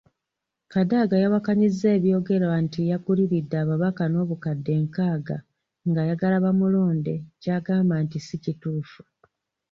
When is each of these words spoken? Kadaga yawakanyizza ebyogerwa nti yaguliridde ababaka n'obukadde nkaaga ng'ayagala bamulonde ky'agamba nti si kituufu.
Kadaga 0.73 1.15
yawakanyizza 1.23 1.87
ebyogerwa 1.97 2.55
nti 2.65 2.79
yaguliridde 2.91 3.55
ababaka 3.63 4.03
n'obukadde 4.07 4.73
nkaaga 4.85 5.37
ng'ayagala 5.89 6.37
bamulonde 6.45 7.15
ky'agamba 7.41 7.95
nti 8.03 8.17
si 8.25 8.35
kituufu. 8.43 9.01